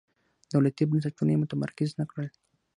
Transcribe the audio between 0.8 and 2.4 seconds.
بنسټونه یې متمرکز نه کړل.